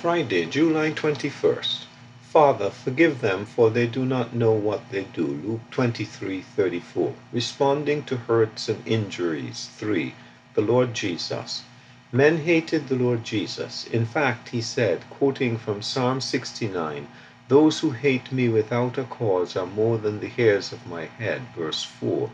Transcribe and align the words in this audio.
Friday, 0.00 0.46
July 0.46 0.92
21st. 0.92 1.82
Father, 2.22 2.70
forgive 2.70 3.20
them, 3.20 3.44
for 3.44 3.68
they 3.68 3.88
do 3.88 4.04
not 4.04 4.32
know 4.32 4.52
what 4.52 4.88
they 4.92 5.02
do. 5.12 5.26
Luke 5.26 5.60
23:34. 5.72 7.14
Responding 7.32 8.04
to 8.04 8.16
hurts 8.16 8.68
and 8.68 8.86
injuries. 8.86 9.68
3. 9.76 10.14
The 10.54 10.60
Lord 10.60 10.94
Jesus. 10.94 11.64
Men 12.12 12.44
hated 12.44 12.86
the 12.86 12.94
Lord 12.94 13.24
Jesus. 13.24 13.88
In 13.88 14.06
fact, 14.06 14.50
he 14.50 14.60
said, 14.60 15.02
quoting 15.10 15.58
from 15.58 15.82
Psalm 15.82 16.20
69, 16.20 17.08
Those 17.48 17.80
who 17.80 17.90
hate 17.90 18.30
me 18.30 18.48
without 18.48 18.98
a 18.98 19.02
cause 19.02 19.56
are 19.56 19.66
more 19.66 19.98
than 19.98 20.20
the 20.20 20.28
hairs 20.28 20.70
of 20.70 20.86
my 20.86 21.06
head. 21.06 21.42
Verse 21.56 21.82
4. 21.82 22.30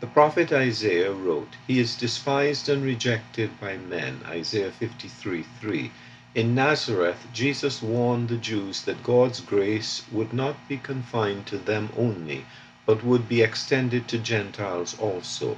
The 0.00 0.06
prophet 0.06 0.52
Isaiah 0.52 1.12
wrote, 1.12 1.54
He 1.66 1.78
is 1.78 1.96
despised 1.96 2.68
and 2.68 2.84
rejected 2.84 3.58
by 3.58 3.78
men. 3.78 4.20
Isaiah 4.26 4.70
53:3. 4.70 5.90
In 6.36 6.54
Nazareth, 6.54 7.28
Jesus 7.32 7.80
warned 7.80 8.28
the 8.28 8.36
Jews 8.36 8.82
that 8.82 9.02
God's 9.02 9.40
grace 9.40 10.02
would 10.12 10.34
not 10.34 10.68
be 10.68 10.76
confined 10.76 11.46
to 11.46 11.56
them 11.56 11.88
only, 11.96 12.44
but 12.84 13.02
would 13.02 13.26
be 13.26 13.40
extended 13.40 14.06
to 14.08 14.18
Gentiles 14.18 14.94
also. 14.98 15.56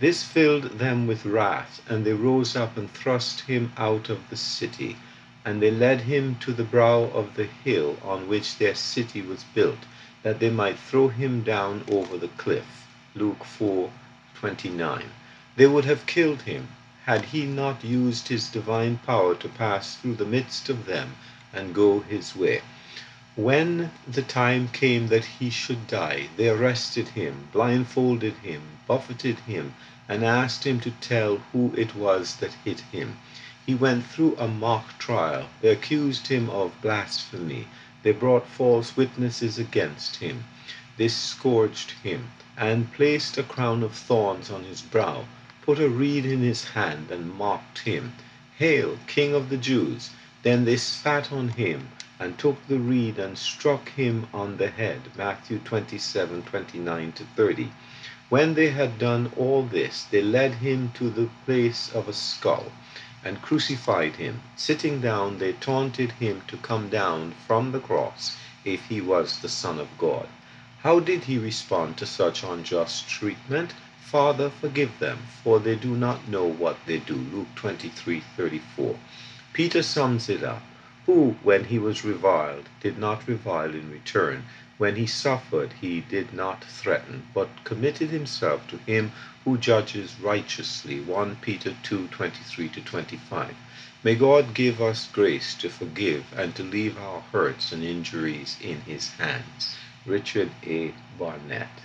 This 0.00 0.24
filled 0.24 0.80
them 0.80 1.06
with 1.06 1.24
wrath, 1.24 1.80
and 1.88 2.04
they 2.04 2.14
rose 2.14 2.56
up 2.56 2.76
and 2.76 2.92
thrust 2.92 3.42
him 3.42 3.70
out 3.76 4.08
of 4.08 4.28
the 4.28 4.36
city. 4.36 4.96
And 5.44 5.62
they 5.62 5.70
led 5.70 6.00
him 6.00 6.34
to 6.40 6.52
the 6.52 6.64
brow 6.64 7.02
of 7.14 7.36
the 7.36 7.46
hill 7.46 7.96
on 8.02 8.26
which 8.26 8.58
their 8.58 8.74
city 8.74 9.22
was 9.22 9.44
built, 9.54 9.86
that 10.24 10.40
they 10.40 10.50
might 10.50 10.80
throw 10.80 11.06
him 11.06 11.44
down 11.44 11.84
over 11.88 12.16
the 12.16 12.34
cliff. 12.36 12.88
Luke 13.14 13.44
4:29. 13.44 15.04
They 15.54 15.68
would 15.68 15.84
have 15.84 16.06
killed 16.06 16.42
him 16.42 16.66
had 17.08 17.24
he 17.32 17.46
not 17.46 17.82
used 17.82 18.28
his 18.28 18.50
divine 18.50 18.98
power 18.98 19.34
to 19.34 19.48
pass 19.48 19.96
through 19.96 20.14
the 20.16 20.26
midst 20.26 20.68
of 20.68 20.84
them 20.84 21.16
and 21.54 21.74
go 21.74 22.00
his 22.00 22.36
way. 22.36 22.60
When 23.34 23.90
the 24.06 24.20
time 24.20 24.68
came 24.68 25.06
that 25.08 25.24
he 25.40 25.48
should 25.48 25.86
die, 25.86 26.28
they 26.36 26.50
arrested 26.50 27.08
him, 27.08 27.48
blindfolded 27.50 28.34
him, 28.42 28.60
buffeted 28.86 29.38
him, 29.46 29.72
and 30.06 30.22
asked 30.22 30.64
him 30.66 30.80
to 30.80 30.90
tell 31.00 31.38
who 31.50 31.72
it 31.78 31.94
was 31.94 32.36
that 32.40 32.52
hit 32.62 32.80
him. 32.92 33.16
He 33.64 33.74
went 33.74 34.04
through 34.04 34.36
a 34.36 34.46
mock 34.46 34.98
trial. 34.98 35.48
They 35.62 35.70
accused 35.70 36.26
him 36.26 36.50
of 36.50 36.78
blasphemy. 36.82 37.68
They 38.02 38.12
brought 38.12 38.46
false 38.46 38.98
witnesses 38.98 39.56
against 39.58 40.16
him. 40.16 40.44
They 40.98 41.08
scourged 41.08 41.92
him, 42.02 42.32
and 42.54 42.92
placed 42.92 43.38
a 43.38 43.42
crown 43.42 43.82
of 43.82 43.94
thorns 43.94 44.50
on 44.50 44.64
his 44.64 44.82
brow 44.82 45.24
put 45.68 45.78
a 45.78 45.86
reed 45.86 46.24
in 46.24 46.40
his 46.40 46.64
hand 46.70 47.10
and 47.10 47.34
mocked 47.36 47.80
him, 47.80 48.14
Hail, 48.56 48.96
King 49.06 49.34
of 49.34 49.50
the 49.50 49.56
Jews! 49.58 50.08
Then 50.42 50.64
they 50.64 50.78
spat 50.78 51.30
on 51.30 51.48
him, 51.48 51.88
and 52.18 52.38
took 52.38 52.66
the 52.66 52.78
reed 52.78 53.18
and 53.18 53.36
struck 53.36 53.90
him 53.90 54.28
on 54.32 54.56
the 54.56 54.70
head. 54.70 55.02
Matthew 55.14 55.58
27 55.58 56.42
29 56.44 57.12
30. 57.12 57.68
When 58.30 58.54
they 58.54 58.70
had 58.70 58.98
done 58.98 59.30
all 59.36 59.62
this, 59.62 60.04
they 60.04 60.22
led 60.22 60.54
him 60.54 60.90
to 60.94 61.10
the 61.10 61.28
place 61.44 61.90
of 61.94 62.08
a 62.08 62.14
skull, 62.14 62.72
and 63.22 63.42
crucified 63.42 64.16
him. 64.16 64.40
Sitting 64.56 65.02
down, 65.02 65.36
they 65.36 65.52
taunted 65.52 66.12
him 66.12 66.40
to 66.48 66.56
come 66.56 66.88
down 66.88 67.34
from 67.46 67.72
the 67.72 67.80
cross 67.80 68.38
if 68.64 68.86
he 68.86 69.02
was 69.02 69.40
the 69.40 69.50
Son 69.50 69.78
of 69.78 69.98
God. 69.98 70.28
How 70.82 70.98
did 70.98 71.24
he 71.24 71.36
respond 71.36 71.98
to 71.98 72.06
such 72.06 72.42
unjust 72.42 73.06
treatment? 73.06 73.74
Father, 74.10 74.48
forgive 74.48 74.98
them, 75.00 75.18
for 75.44 75.60
they 75.60 75.76
do 75.76 75.94
not 75.94 76.26
know 76.28 76.46
what 76.46 76.78
they 76.86 76.96
do. 76.96 77.14
Luke 77.14 77.54
23:34. 77.56 78.96
Peter 79.52 79.82
sums 79.82 80.30
it 80.30 80.42
up. 80.42 80.62
Who, 81.04 81.36
when 81.42 81.64
he 81.64 81.78
was 81.78 82.06
reviled, 82.06 82.70
did 82.80 82.96
not 82.96 83.28
revile 83.28 83.74
in 83.74 83.90
return. 83.90 84.44
When 84.78 84.96
he 84.96 85.06
suffered, 85.06 85.74
he 85.82 86.00
did 86.00 86.32
not 86.32 86.64
threaten, 86.64 87.26
but 87.34 87.50
committed 87.64 88.08
himself 88.08 88.66
to 88.68 88.78
him 88.86 89.12
who 89.44 89.58
judges 89.58 90.18
righteously. 90.18 91.02
1 91.02 91.36
Peter 91.42 91.74
2:23-25. 91.82 93.56
May 94.02 94.14
God 94.14 94.54
give 94.54 94.80
us 94.80 95.06
grace 95.06 95.54
to 95.56 95.68
forgive 95.68 96.24
and 96.34 96.54
to 96.54 96.62
leave 96.62 96.96
our 96.96 97.20
hurts 97.30 97.72
and 97.72 97.84
injuries 97.84 98.56
in 98.62 98.80
his 98.86 99.10
hands. 99.16 99.76
Richard 100.06 100.52
A. 100.64 100.94
Barnett 101.18 101.82